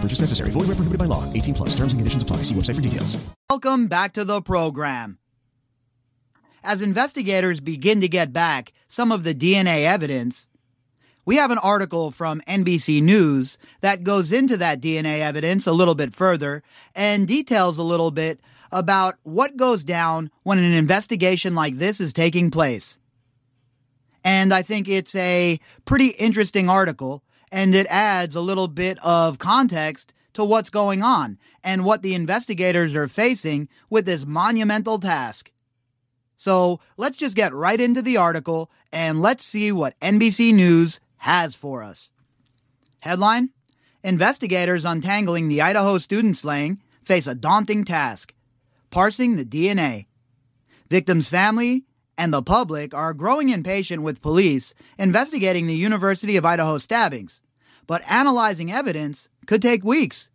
[0.00, 0.50] Purchase necessary.
[0.50, 1.30] Void where prohibited by law.
[1.32, 1.70] 18 plus.
[1.70, 2.38] Terms and conditions apply.
[2.38, 3.22] See website for details.
[3.50, 5.18] Welcome back to the program.
[6.62, 10.46] As investigators begin to get back some of the DNA evidence,
[11.24, 15.94] we have an article from NBC News that goes into that DNA evidence a little
[15.94, 16.62] bit further
[16.94, 18.40] and details a little bit
[18.72, 22.98] about what goes down when an investigation like this is taking place.
[24.24, 29.38] And I think it's a pretty interesting article, and it adds a little bit of
[29.38, 35.50] context to what's going on and what the investigators are facing with this monumental task.
[36.36, 41.54] So let's just get right into the article and let's see what NBC News has
[41.54, 42.12] for us.
[43.00, 43.50] Headline
[44.02, 48.32] Investigators untangling the Idaho student slaying face a daunting task
[48.90, 50.06] parsing the DNA.
[50.88, 51.84] Victims' family
[52.20, 57.40] and the public are growing impatient with police investigating the University of Idaho stabbings,
[57.86, 60.28] but analyzing evidence could take weeks.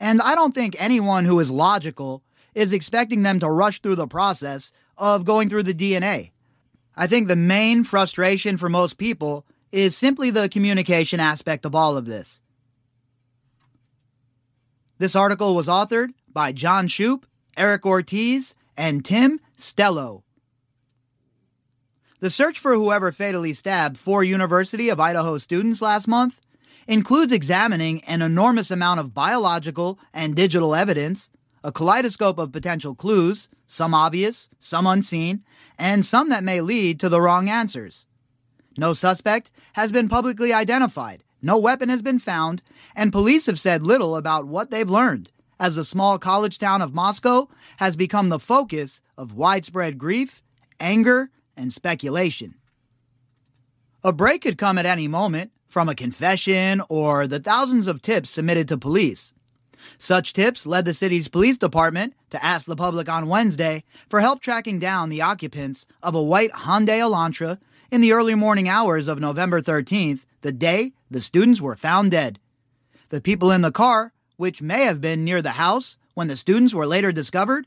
[0.00, 2.24] And I don't think anyone who is logical
[2.56, 6.32] is expecting them to rush through the process of going through the DNA.
[6.96, 11.96] I think the main frustration for most people is simply the communication aspect of all
[11.96, 12.40] of this.
[14.98, 20.24] This article was authored by Jon Schuppe, Eric Ortiz, and Tim Stelloh.
[22.18, 26.40] The search for whoever fatally stabbed four University of Idaho students last month
[26.88, 31.28] includes examining an enormous amount of biological and digital evidence,
[31.62, 35.44] a kaleidoscope of potential clues, some obvious, some unseen,
[35.78, 38.06] and some that may lead to the wrong answers.
[38.78, 42.62] No suspect has been publicly identified, no weapon has been found,
[42.94, 46.94] and police have said little about what they've learned, as the small college town of
[46.94, 50.42] Moscow has become the focus of widespread grief,
[50.80, 52.54] anger, and speculation.
[54.04, 58.30] A break could come at any moment from a confession or the thousands of tips
[58.30, 59.32] submitted to police.
[59.98, 64.40] Such tips led the city's police department to ask the public on Wednesday for help
[64.40, 67.58] tracking down the occupants of a white Hyundai Elantra
[67.90, 72.40] in the early morning hours of November 13th, the day the students were found dead.
[73.10, 76.74] The people in the car, which may have been near the house when the students
[76.74, 77.66] were later discovered,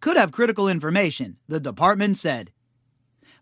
[0.00, 2.52] could have critical information, the department said.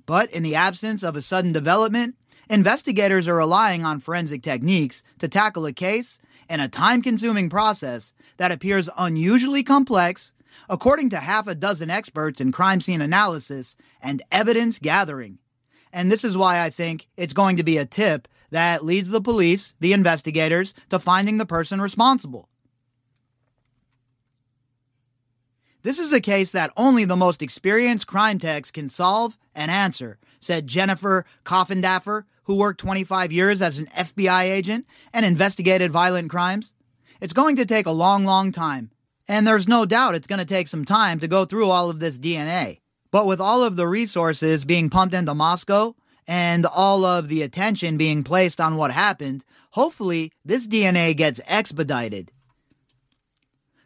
[0.07, 2.17] But in the absence of a sudden development,
[2.51, 8.13] investigators are relying on forensic techniques to tackle a case in a time consuming process
[8.37, 10.33] that appears unusually complex,
[10.69, 15.39] according to half a dozen experts in crime scene analysis and evidence gathering.
[15.93, 19.21] And this is why I think it's going to be a tip that leads the
[19.21, 22.49] police, the investigators, to finding the person responsible.
[25.85, 30.19] This is a case that only the most experienced crime techs can solve and answer,
[30.41, 36.73] said Jennifer Coffindaffer, who worked 25 years as an FBI agent and investigated violent crimes.
[37.21, 38.93] It's going to take a long, long time,
[39.29, 42.01] and there's no doubt it's going to take some time to go through all of
[42.01, 42.81] this DNA.
[43.11, 45.95] But with all of the resources being pumped into Moscow
[46.27, 52.33] and all of the attention being placed on what happened, hopefully this DNA gets expedited.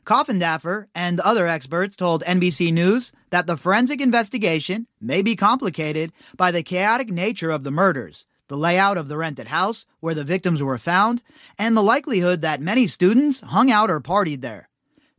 [0.08, 6.50] Coffindaffer and other experts told NBC News that the forensic investigation may be complicated by
[6.50, 10.62] the chaotic nature of the murders, the layout of the rented house where the victims
[10.62, 11.22] were found,
[11.58, 14.70] and the likelihood that many students hung out or partied there.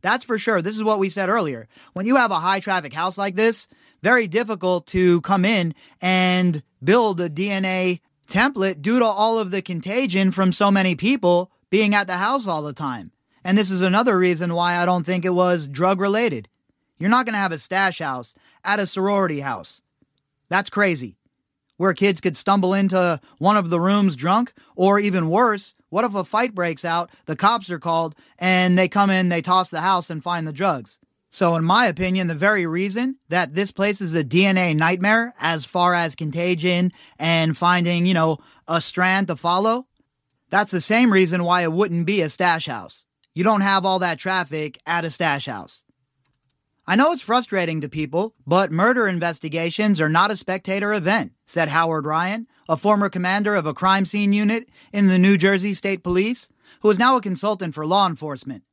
[0.02, 0.60] That's for sure.
[0.60, 1.68] This is what we said earlier.
[1.92, 3.68] When you have a high traffic house like this,
[4.02, 5.72] very difficult to come in
[6.02, 11.52] and build a DNA template due to all of the contagion from so many people
[11.70, 13.12] being at the house all the time.
[13.44, 16.48] And this is another reason why I don't think it was drug related.
[16.98, 18.34] You're not going to have a stash house
[18.64, 19.80] at a sorority house.
[20.48, 21.16] That's crazy.
[21.78, 26.14] Where kids could stumble into one of the rooms drunk, or even worse, What if
[26.14, 29.80] a fight breaks out, the cops are called, and they come in, they toss the
[29.80, 30.98] house and find the drugs?
[31.32, 35.64] So, in my opinion, the very reason that this place is a DNA nightmare as
[35.64, 38.38] far as contagion and finding, you know,
[38.68, 39.86] a strand to follow,
[40.50, 43.06] that's the same reason why it wouldn't be a stash house.
[43.32, 45.84] You don't have all that traffic at a stash house.
[46.86, 51.68] I know it's frustrating to people, but murder investigations are not a spectator event, said
[51.68, 56.02] Howard Ryan, a former commander of a crime scene unit in the New Jersey State
[56.02, 56.48] Police,
[56.80, 58.64] who is now a consultant for law enforcement.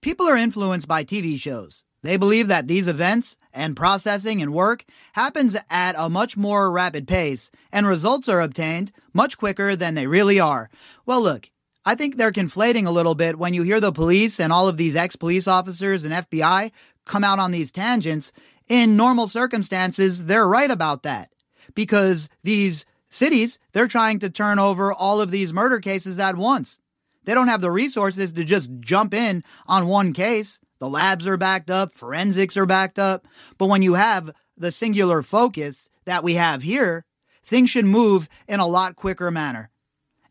[0.00, 1.84] People are influenced by TV shows.
[2.02, 7.06] They believe that these events and processing and work happens at a much more rapid
[7.06, 10.70] pace and results are obtained much quicker than they really are.
[11.06, 11.50] Well, look,
[11.84, 14.76] I think they're conflating a little bit when you hear the police and all of
[14.76, 16.72] these ex police officers and FBI
[17.06, 18.32] come out on these tangents.
[18.68, 21.30] In normal circumstances, they're right about that
[21.74, 26.78] because these cities, they're trying to turn over all of these murder cases at once.
[27.24, 30.60] They don't have the resources to just jump in on one case.
[30.78, 33.26] The labs are backed up, forensics are backed up.
[33.58, 37.04] But when you have the singular focus that we have here,
[37.44, 39.70] things should move in a lot quicker manner.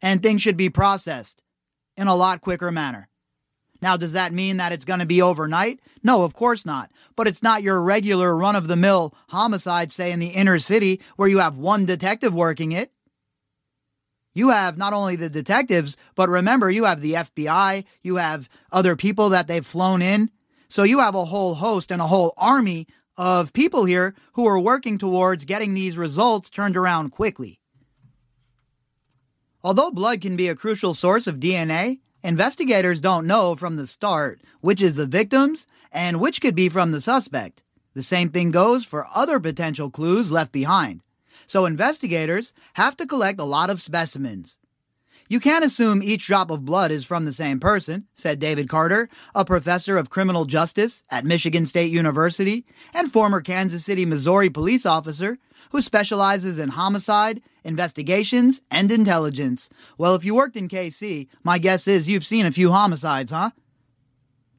[0.01, 1.42] And things should be processed
[1.98, 3.10] in a lot quicker manner.
[3.81, 5.80] Now, does that mean that it's going to be overnight?
[6.04, 6.92] No, of course not.
[7.16, 11.01] But it's not your regular run of the mill homicide, say in the inner city,
[11.16, 12.92] where you have one detective working it.
[14.34, 18.96] You have not only the detectives, but remember, you have the FBI, you have other
[18.96, 20.30] people that they've flown in.
[20.68, 22.88] So you have a whole host and a whole army
[23.18, 27.60] of people here who are working towards getting these results turned around quickly.
[29.61, 34.39] Although blood can be a crucial source of DNA, investigators don't know from the start
[34.61, 37.63] which is the victim's and which could be from the suspect.
[37.94, 41.01] The same thing goes for other potential clues left behind.
[41.47, 44.58] So investigators have to collect a lot of specimens.
[45.29, 49.09] You can't assume each drop of blood is from the same person, said David Carter,
[49.35, 52.65] a professor of criminal justice at Michigan State University
[52.95, 55.37] and former Kansas City, Missouri police officer
[55.71, 59.69] who specializes in homicide, investigations, and intelligence.
[59.99, 63.51] Well, if you worked in KC, my guess is you've seen a few homicides, huh?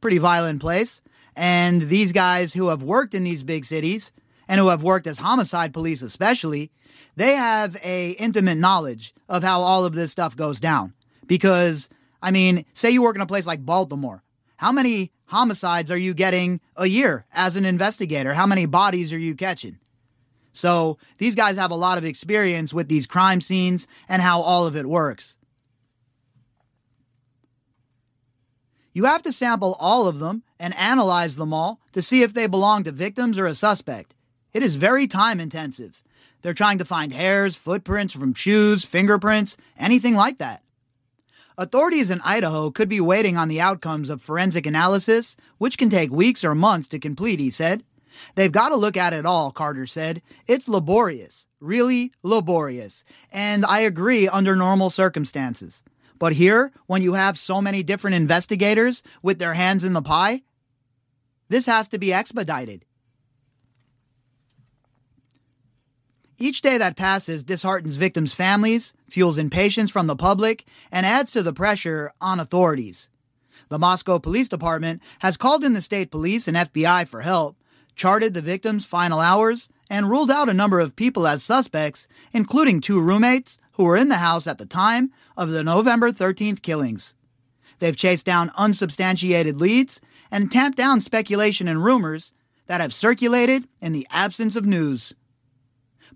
[0.00, 1.02] Pretty violent place.
[1.34, 4.12] And these guys who have worked in these big cities
[4.50, 6.72] and who have worked as homicide police especially,
[7.14, 10.92] they have a intimate knowledge of how all of this stuff goes down.
[11.28, 11.88] Because,
[12.20, 14.24] I mean, say you work in a place like Baltimore.
[14.56, 18.34] How many homicides are you getting a year as an investigator?
[18.34, 19.78] How many bodies are you catching?
[20.52, 24.66] So these guys have a lot of experience with these crime scenes and how all
[24.66, 25.36] of it works.
[28.92, 32.48] You have to sample all of them and analyze them all to see if they
[32.48, 34.16] belong to victims or a suspect.
[34.52, 36.02] It is very time intensive.
[36.42, 40.62] They're trying to find hairs, footprints from shoes, fingerprints, anything like that.
[41.58, 46.10] Authorities in Idaho could be waiting on the outcomes of forensic analysis, which can take
[46.10, 47.84] weeks or months to complete, he said.
[48.34, 50.22] They've got to look at it all, Carter said.
[50.46, 53.04] It's laborious, really laborious.
[53.30, 55.82] And I agree under normal circumstances.
[56.18, 60.42] But here, when you have so many different investigators with their hands in the pie,
[61.48, 62.84] this has to be expedited.
[66.42, 71.42] Each day that passes disheartens victims' families, fuels impatience from the public, and adds to
[71.42, 73.10] the pressure on authorities.
[73.68, 77.58] The Moscow Police Department has called in the state police and FBI for help,
[77.94, 82.80] charted the victims' final hours, and ruled out a number of people as suspects, including
[82.80, 87.14] two roommates who were in the house at the time of the November 13th killings.
[87.80, 92.32] They've chased down unsubstantiated leads and tamped down speculation and rumors
[92.66, 95.14] that have circulated in the absence of news.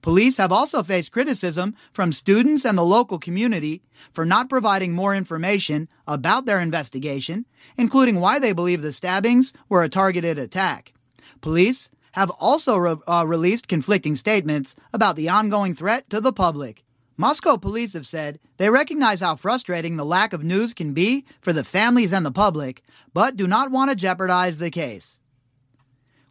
[0.02, 3.82] Police have also faced criticism from students and the local community
[4.12, 7.46] for not providing more information about their investigation,
[7.76, 10.92] including why they believe the stabbings were a targeted attack.
[11.40, 16.84] Police have also re- uh, released conflicting statements about the ongoing threat to the public.
[17.16, 21.52] Moscow police have said they recognize how frustrating the lack of news can be for
[21.52, 22.82] the families and the public,
[23.12, 25.20] but do not want to jeopardize the case.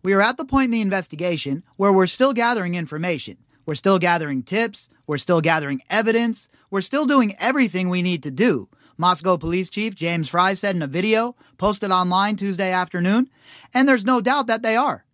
[0.03, 3.37] We are at the point in the investigation where we're still gathering information.
[3.65, 4.89] We're still gathering tips.
[5.07, 6.49] We're still gathering evidence.
[6.69, 8.69] We're still doing everything we need to do.
[8.97, 13.29] Moscow Police Chief James Fry said in a video posted online Tuesday afternoon,
[13.73, 15.05] and there's no doubt that they are.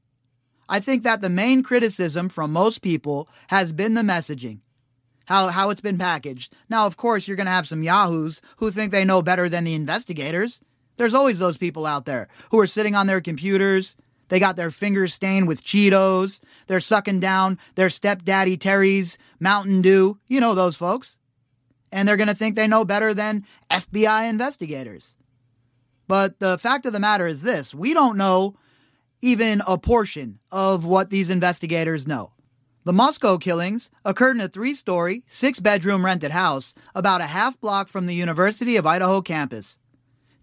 [0.67, 4.59] I think that the main criticism from most people has been the messaging,
[5.25, 6.55] how, how it's been packaged.
[6.69, 9.63] Now, of course, you're going to have some yahoos who think they know better than
[9.63, 10.61] the investigators.
[10.97, 13.95] There's always those people out there who are sitting on their computers,
[14.29, 16.39] they got their fingers stained with Cheetos.
[16.67, 20.17] They're sucking down their stepdaddy Terry's Mountain Dew.
[20.27, 21.17] You know those folks.
[21.91, 25.15] and they're going to think they know better than FBI investigators.
[26.07, 28.55] But the fact of the matter is this we don't know
[29.21, 32.31] even a portion of what these investigators know.
[32.85, 37.59] The Moscow killings occurred in a three story, six bedroom rented house about a half
[37.59, 39.77] block from the University of Idaho campus.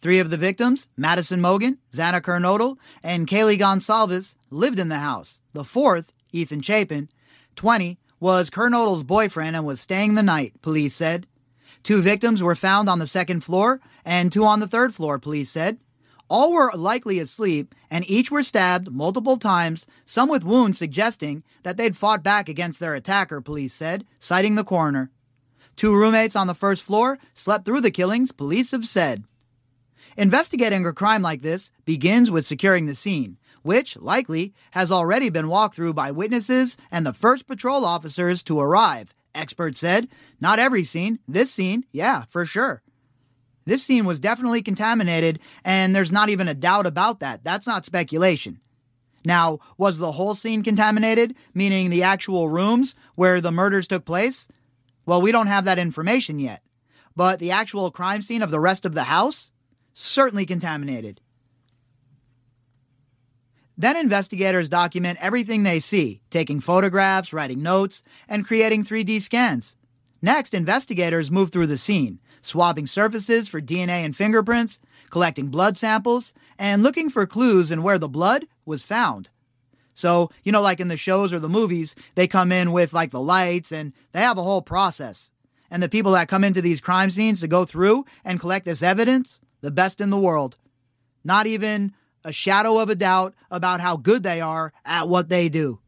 [0.01, 5.41] Three of the victims, Madison Mogen, Xana Kernodle, and Kaylee Goncalves, lived in the house.
[5.53, 7.09] The fourth, Ethan Chapin,
[7.57, 11.27] 20, was Kernodle's boyfriend and was staying the night, police said.
[11.83, 15.51] Two victims were found on the second floor and two on the third floor, police
[15.51, 15.79] said.
[16.29, 21.77] All were likely asleep, and each were stabbed multiple times, some with wounds suggesting that
[21.77, 25.11] they'd fought back against their attacker, police said, citing the coroner.
[25.77, 29.23] Two roommates on the first floor slept through the killings, police have said.
[30.17, 35.49] Investigating a crime like this begins with securing the scene, which, likely, has already been
[35.49, 40.09] walked through by witnesses and the first patrol officers to arrive, experts said.
[40.41, 42.83] Not every scene, this scene, yeah, for sure.
[43.65, 47.43] This scene was definitely contaminated, and there's not even a doubt about that.
[47.43, 48.61] That's not speculation.
[49.25, 54.47] Now, was the whole scene contaminated, meaning the actual rooms where the murders took place?
[55.05, 56.63] Well, we don't have that information yet.
[57.17, 59.51] But the actual crime scene of the rest of the house?
[59.99, 61.23] Certainly contaminated.
[63.79, 69.75] Then investigators document everything they see, taking photographs, writing notes, and creating 3D scans.
[70.21, 76.35] Next, investigators move through the scene, swabbing surfaces for DNA and fingerprints, collecting blood samples,
[76.59, 79.31] and looking for clues in where the blood was found.
[79.95, 83.13] So, you know, like in the shows or the movies, they come in with like
[83.13, 85.31] the lights and they have a whole process.
[85.71, 88.83] And the people that come into these crime scenes to go through and collect this
[88.83, 90.57] evidence, the best in the world.
[91.25, 91.93] Not even
[92.23, 95.81] a shadow of a doubt about how good they are at what they do.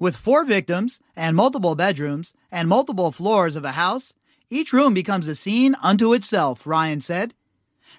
[0.00, 4.12] With four victims and multiple bedrooms and multiple floors of a house,
[4.50, 7.32] each room becomes a scene unto itself, Ryan said.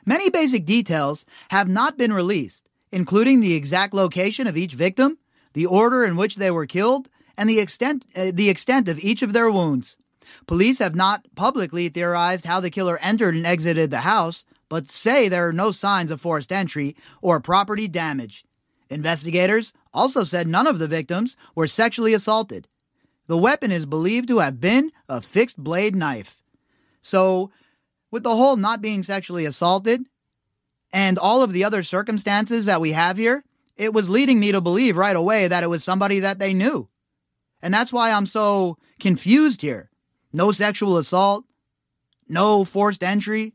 [0.05, 5.19] Many basic details have not been released, including the exact location of each victim,
[5.53, 7.07] the order in which they were killed,
[7.38, 9.95] and the extent, uh, the extent of each of their wounds.
[10.48, 15.27] Police have not publicly theorized how the killer entered and exited the house, but say
[15.27, 18.44] there are no signs of forced entry or property damage.
[18.89, 22.67] Investigators also said none of the victims were sexually assaulted.
[23.27, 26.44] The weapon is believed to have been a fixed blade knife.
[27.01, 27.51] So,
[28.12, 30.05] with the whole not being sexually assaulted
[30.94, 33.44] and all of the other circumstances that we have here,
[33.77, 36.88] it was leading me to believe right away that it was somebody that they knew.
[37.62, 39.89] And that's why I'm so confused here.
[40.36, 41.46] No sexual assault,
[42.27, 43.54] no forced entry.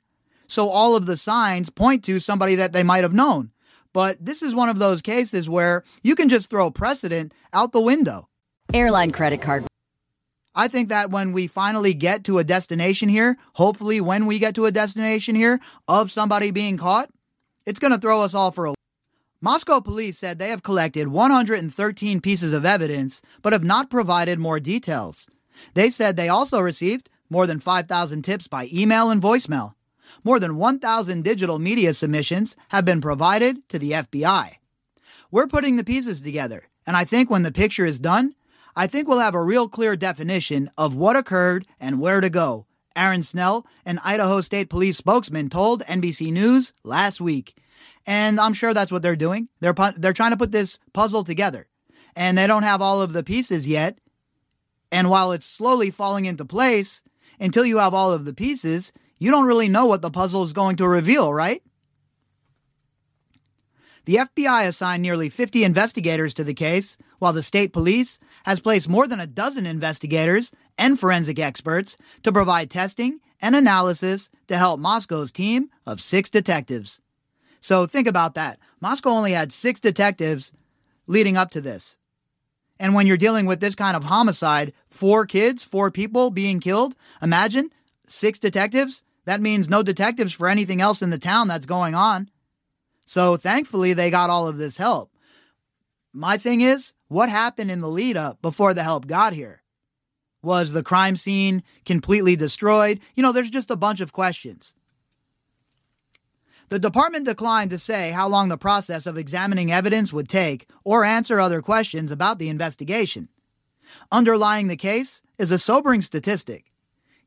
[0.49, 3.51] So all of the signs point to somebody that they might have known.
[3.93, 7.83] But this is one of those cases where you can just throw precedent out the
[7.83, 8.29] window.
[8.73, 9.67] Airline credit card.
[10.55, 14.55] I think that when we finally get to a destination here, hopefully when we get
[14.55, 17.11] to a destination here of somebody being caught,
[17.67, 18.75] it's going to throw us all for a
[19.43, 24.61] Moscow police said they have collected 113 pieces of evidence but have not provided more
[24.61, 25.29] details.
[25.75, 29.75] They said they also received more than 5,000 tips by email and voicemail.
[30.25, 34.55] More than 1,000 digital media submissions have been provided to the FBI.
[35.31, 38.35] We're putting the pieces together, and I think when the picture is done,
[38.75, 42.67] I think we'll have a real clear definition of what occurred and where to go,
[42.97, 47.57] Aaron Snell, an Idaho State Police spokesman, told NBC News last week.
[48.07, 49.49] And I'm sure that's what they're doing.
[49.61, 51.69] They're, they're trying to put this puzzle together,
[52.17, 53.99] and they don't have all of the pieces yet.
[54.93, 57.03] And while it's slowly falling into place,
[57.39, 60.53] until you have all of the pieces, you don't really know what the puzzle is
[60.53, 61.63] going to reveal, right?
[64.07, 68.89] The FBI assigned nearly 50 investigators to the case, while the state police has placed
[68.89, 74.81] more than a dozen investigators and forensic experts to provide testing and analysis to help
[74.81, 77.01] Moscow's team of six detectives.
[77.61, 78.59] So think about that.
[78.81, 80.53] Moscow only had six detectives
[81.07, 81.97] leading up to this.
[82.81, 86.97] And when you're dealing with this kind of homicide, four kids, four people being killed,
[87.21, 87.71] imagine
[88.09, 89.03] six detectives.
[89.27, 92.31] That means no detectives for anything else in the town that's going on.
[93.05, 95.13] So thankfully, they got all of this help.
[96.15, 99.63] My thing is, what happened in the lead up before the help got here?
[100.43, 103.01] Was the crime scene completely destroyed?
[103.15, 104.73] You know, there's just a bunch of questions.
[106.71, 111.05] The department declined to say how long the process of examining evidence would take or
[111.05, 113.29] answer other questions about the investigation.
[114.13, 116.71] Underlying the case is a sobering statistic.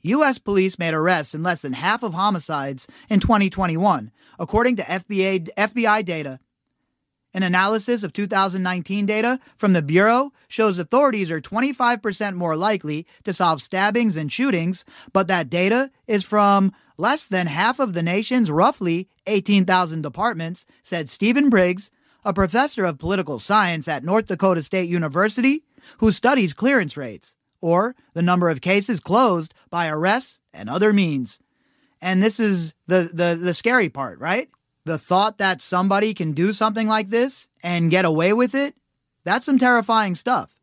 [0.04, 0.40] U.S.
[0.40, 6.06] police made arrests in less than half of homicides in 2021, according to FBI, FBI
[6.06, 6.40] data.
[7.34, 13.34] An analysis of 2019 data from the Bureau shows authorities are 25% more likely to
[13.34, 18.52] solve stabbings and shootings, but that data is from less than half of the nation's
[18.52, 21.90] roughly 18,000 departments, said Stephen Briggs,
[22.24, 25.64] a professor of political science at North Dakota State University
[25.98, 31.40] who studies clearance rates, or the number of cases closed by arrests and other means.
[32.02, 34.50] And this is the, the, the scary part, right?
[34.86, 38.76] The thought that somebody can do something like this and get away with it,
[39.24, 40.58] that's some terrifying stuff.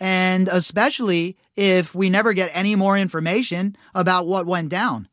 [0.00, 5.08] And especially if we never get any more information about what went down.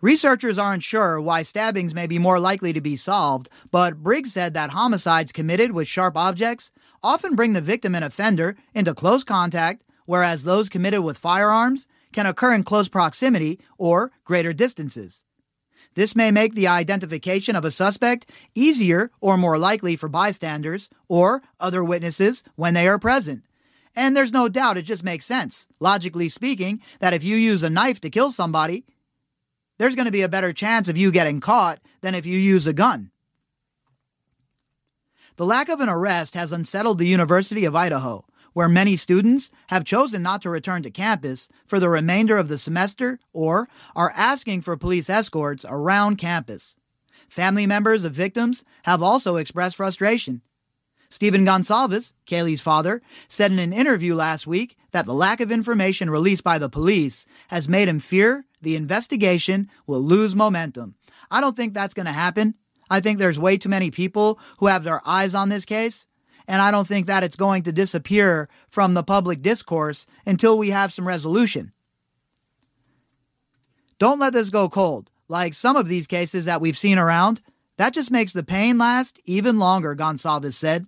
[0.00, 4.52] Researchers aren't sure why stabbings may be more likely to be solved, but Briggs said
[4.52, 9.84] that homicides committed with sharp objects often bring the victim and offender into close contact,
[10.04, 15.22] whereas those committed with firearms can occur in close proximity or greater distances.
[15.94, 21.42] This may make the identification of a suspect easier or more likely for bystanders or
[21.60, 23.44] other witnesses when they are present.
[23.96, 27.70] And there's no doubt it just makes sense, logically speaking, that if you use a
[27.70, 28.84] knife to kill somebody,
[29.78, 32.66] there's going to be a better chance of you getting caught than if you use
[32.66, 33.10] a gun.
[35.36, 38.24] The lack of an arrest has unsettled the University of Idaho,
[38.54, 42.56] where many students have chosen not to return to campus for the remainder of the
[42.56, 46.76] semester or are asking for police escorts around campus.
[47.28, 50.40] Family members of victims have also expressed frustration.
[51.10, 56.10] Stephen Goncalves, Kaylee's father, said in an interview last week that the lack of information
[56.10, 60.96] released by the police has made him fear the investigation will lose momentum.
[61.30, 62.54] I don't think that's going to happen.
[62.90, 66.06] I think there's way too many people who have their eyes on this case,
[66.46, 70.70] and I don't think that it's going to disappear from the public discourse until we
[70.70, 71.72] have some resolution.
[73.98, 75.10] Don't let this go cold.
[75.28, 77.40] Like some of these cases that we've seen around,
[77.76, 80.86] that just makes the pain last even longer, Goncalves said.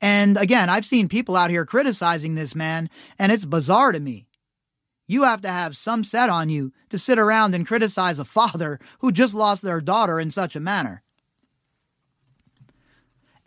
[0.00, 2.88] And again, I've seen people out here criticizing this man,
[3.18, 4.26] and it's bizarre to me.
[5.06, 8.78] You have to have some set on you to sit around and criticize a father
[9.00, 11.02] who just lost their daughter in such a manner.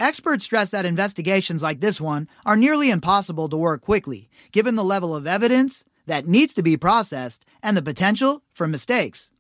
[0.04, 4.84] Experts stress that investigations like this one are nearly impossible to work quickly, given the
[4.84, 9.32] level of evidence that needs to be processed and the potential for mistakes.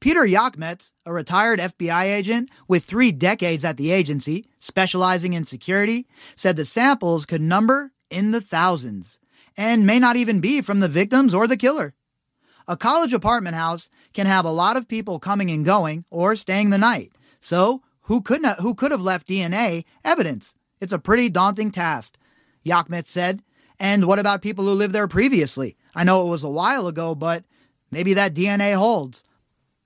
[0.00, 6.08] Peter Yachmetz, a retired FBI agent with three decades at the agency, specializing in security,
[6.34, 9.20] said the samples could number in the thousands
[9.56, 11.94] and may not even be from the victims or the killer.
[12.66, 16.70] A college apartment house can have a lot of people coming and going or staying
[16.70, 20.54] the night, so who could not, who could have left DNA evidence?
[20.80, 22.16] It's a pretty daunting task,
[22.64, 23.42] Yachmetz said.
[23.78, 25.76] And what about people who lived there previously?
[25.94, 27.44] I know it was a while ago, but
[27.90, 29.22] maybe that DNA holds.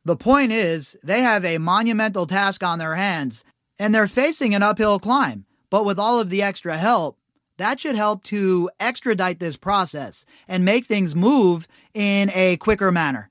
[0.04, 3.44] The point is, they have a monumental task on their hands,
[3.78, 5.44] and they're facing an uphill climb.
[5.70, 7.18] But with all of the extra help,
[7.56, 13.30] that should help to extradite this process and make things move in a quicker manner.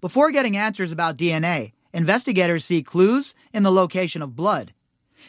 [0.00, 4.74] Before getting answers about DNA, investigators see clues in the location of blood.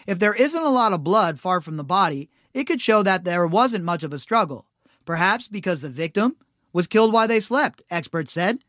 [0.06, 3.24] If there isn't a lot of blood far from the body, it could show that
[3.24, 4.68] there wasn't much of a struggle,
[5.06, 6.36] perhaps because the victim
[6.74, 8.60] was killed while they slept, experts said.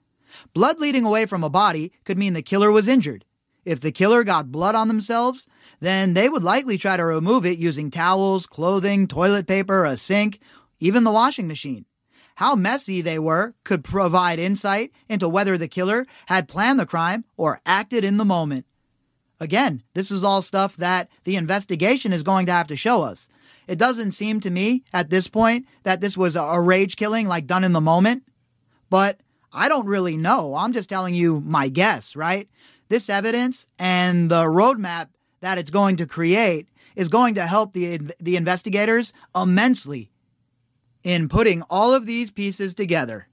[0.54, 3.24] Blood leading away from a body could mean the killer was injured.
[3.64, 5.48] If the killer got blood on themselves,
[5.80, 10.40] then they would likely try to remove it using towels, clothing, toilet paper, a sink,
[10.78, 11.84] even the washing machine.
[12.38, 17.24] How messy they were could provide insight into whether the killer had planned the crime
[17.36, 18.64] or acted in the moment.
[19.40, 23.28] Again, this is all stuff that the investigation is going to have to show us.
[23.66, 27.48] It doesn't seem to me at this point that this was a rage killing like
[27.48, 28.22] done in the moment,
[28.88, 29.18] but
[29.52, 30.54] I don't really know.
[30.54, 32.48] I'm just telling you my guess, right?
[32.88, 35.08] This evidence and the roadmap
[35.40, 40.12] that it's going to create is going to help the the investigators immensely
[41.02, 43.28] in putting all of these pieces together.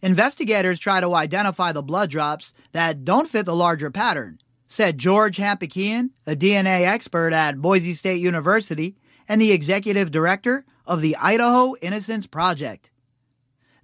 [0.00, 5.38] Investigators try to identify the blood drops that don't fit the larger pattern, said George
[5.38, 8.96] Hampikian, a DNA expert at Boise State University
[9.28, 12.90] and the executive director of the Idaho Innocence Project.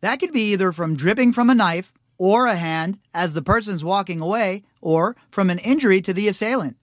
[0.01, 3.85] That could be either from dripping from a knife or a hand as the person's
[3.85, 6.77] walking away or from an injury to the assailant.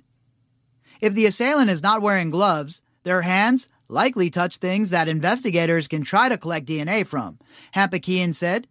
[1.00, 6.02] If the assailant is not wearing gloves, their hands likely touch things that investigators can
[6.02, 7.38] try to collect DNA from,
[7.76, 8.68] Hampikian said.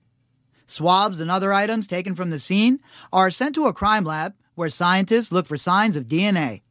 [0.67, 2.81] Swabs and other items taken from the scene
[3.13, 6.63] are sent to a crime lab where scientists look for signs of DNA.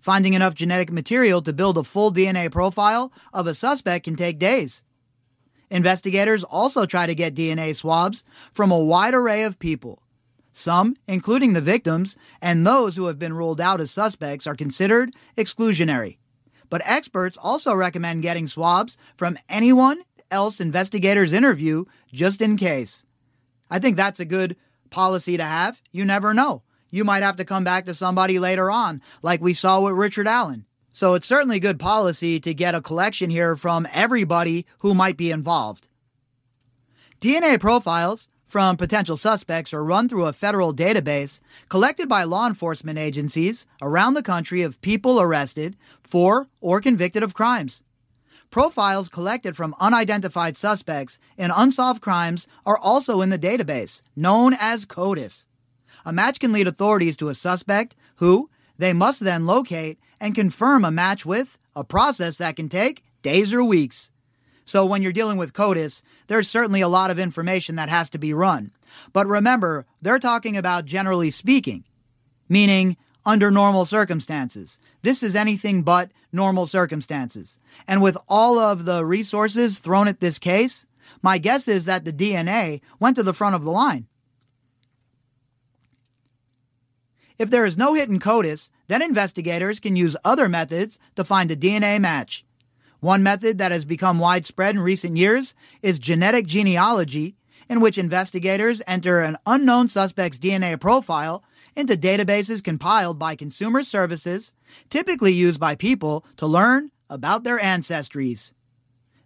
[0.00, 4.38] Finding enough genetic material to build a full DNA profile of a suspect can take
[4.38, 4.82] days.
[5.70, 10.02] Investigators also try to get DNA swabs from a wide array of people.
[10.52, 15.14] Some, including the victims and those who have been ruled out as suspects, are considered
[15.36, 16.18] exclusionary.
[16.74, 23.04] But experts also recommend getting swabs from anyone else investigators interview just in case.
[23.70, 24.56] I think that's a good
[24.90, 25.80] policy to have.
[25.92, 26.64] You never know.
[26.90, 30.26] You might have to come back to somebody later on, like we saw with Richard
[30.26, 30.66] Allen.
[30.90, 35.30] So it's certainly good policy to get a collection here from everybody who might be
[35.30, 35.86] involved.
[37.20, 42.96] DNA profiles from potential suspects are run through a federal database collected by law enforcement
[42.96, 47.82] agencies around the country of people arrested for or convicted of crimes.
[48.52, 54.86] Profiles collected from unidentified suspects in unsolved crimes are also in the database, known as
[54.86, 55.46] CODIS.
[56.06, 60.84] A match can lead authorities to a suspect who they must then locate and confirm
[60.84, 64.12] a match with, a process that can take days or weeks.
[64.64, 68.18] So when you're dealing with CODIS, there's certainly a lot of information that has to
[68.18, 68.70] be run.
[69.12, 71.84] But remember, they're talking about generally speaking,
[72.48, 72.96] meaning
[73.26, 74.78] under normal circumstances.
[75.02, 77.58] This is anything but normal circumstances.
[77.86, 80.86] And with all of the resources thrown at this case,
[81.22, 84.06] my guess is that the DNA went to the front of the line.
[87.38, 91.56] If there is no hidden CODIS, then investigators can use other methods to find a
[91.56, 92.44] DNA match.
[93.04, 97.36] One method that has become widespread in recent years is genetic genealogy,
[97.68, 101.44] in which investigators enter an unknown suspect's DNA profile
[101.76, 104.54] into databases compiled by consumer services,
[104.88, 108.54] typically used by people to learn about their ancestries.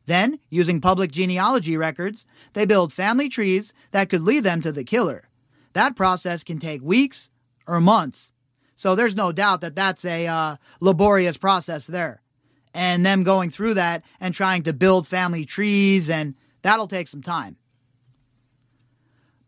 [0.06, 4.82] Then, using public genealogy records, they build family trees that could lead them to the
[4.82, 5.28] killer.
[5.74, 7.30] That process can take weeks
[7.64, 8.32] or months.
[8.74, 12.22] So there's no doubt that that's a uh, laborious process there.
[12.74, 17.22] And them going through that and trying to build family trees, and that'll take some
[17.22, 17.56] time.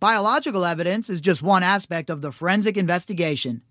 [0.00, 3.62] Biological evidence is just one aspect of the forensic investigation.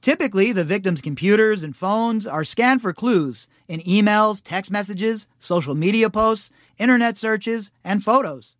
[0.00, 5.74] Typically, the victim's computers and phones are scanned for clues in emails, text messages, social
[5.74, 8.55] media posts, internet searches, and photos.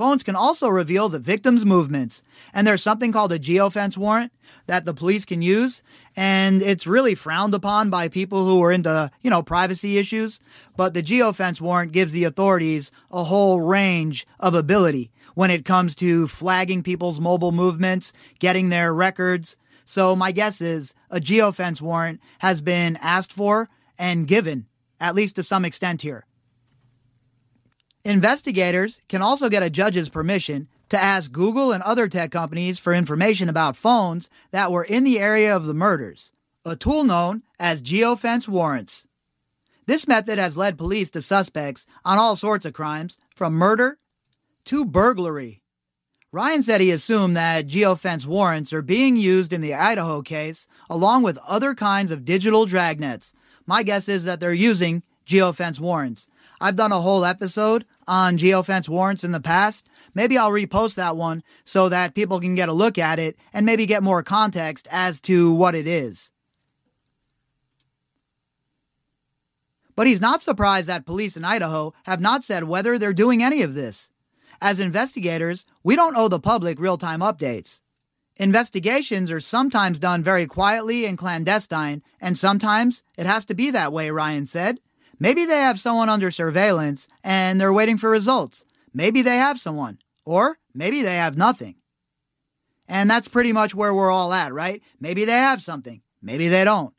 [0.00, 2.22] Phones can also reveal the victim's movements,
[2.54, 4.32] and there's something called a geofence warrant
[4.64, 5.82] that the police can use,
[6.16, 10.40] and it's really frowned upon by people who are into, you know, privacy issues,
[10.74, 15.94] but the geofence warrant gives the authorities a whole range of ability when it comes
[15.96, 19.58] to flagging people's mobile movements, getting their records.
[19.84, 24.64] So my guess is a geofence warrant has been asked for and given,
[24.98, 26.24] at least to some extent here.
[28.04, 32.94] Investigators can also get a judge's permission to ask Google and other tech companies for
[32.94, 36.32] information about phones that were in the area of the murders,
[36.64, 39.06] a tool known as geofence warrants.
[39.86, 43.98] This method has led police to suspects on all sorts of crimes, from murder
[44.66, 45.62] to burglary.
[46.32, 51.22] Ryan said he assumed that geofence warrants are being used in the Idaho case along
[51.22, 53.32] with other kinds of digital dragnets.
[53.66, 56.28] My guess is that they're using geofence warrants.
[56.60, 59.88] I've done a whole episode on geofence warrants in the past.
[60.14, 63.64] Maybe I'll repost that one so that people can get a look at it and
[63.64, 66.30] maybe get more context as to what it is.
[69.96, 73.62] But he's not surprised that police in Idaho have not said whether they're doing any
[73.62, 74.10] of this.
[74.60, 77.80] As investigators, we don't owe the public real time updates.
[78.36, 83.92] Investigations are sometimes done very quietly and clandestine, and sometimes it has to be that
[83.92, 84.80] way, Ryan said.
[85.20, 88.64] Maybe they have someone under surveillance and they're waiting for results.
[88.94, 91.76] Maybe they have someone, or maybe they have nothing.
[92.88, 94.82] And that's pretty much where we're all at, right?
[94.98, 96.94] Maybe they have something, maybe they don't.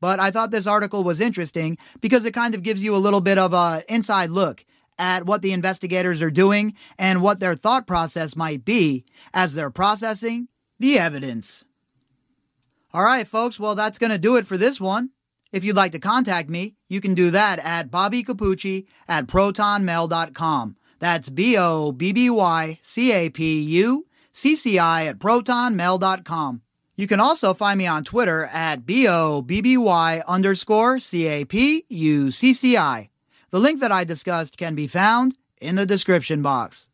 [0.00, 3.20] But I thought this article was interesting because it kind of gives you a little
[3.20, 4.64] bit of an inside look
[4.98, 9.70] at what the investigators are doing and what their thought process might be as they're
[9.70, 11.64] processing the evidence.
[12.92, 15.10] All right, folks, well, that's going to do it for this one.
[15.56, 20.76] If you'd like to contact me, you can do that at Bobby Capucci at protonmail.com.
[20.98, 26.60] That's B O B B Y C A P U C C I at protonmail.com.
[26.94, 31.26] You can also find me on Twitter at B O B B Y underscore C
[31.26, 33.08] A P U C C I.
[33.48, 36.90] The link that I discussed can be found in the description box.